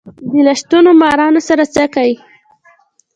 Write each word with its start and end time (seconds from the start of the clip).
د 0.29 0.31
لستوڼو 0.47 0.91
مارانو 1.01 1.41
سره 1.49 1.63
څه 1.73 1.83
کئ. 1.95 2.11